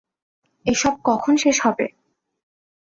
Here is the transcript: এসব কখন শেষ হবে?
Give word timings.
এসব 0.65 0.93
কখন 1.03 1.33
শেষ 1.37 1.57
হবে? 1.65 1.85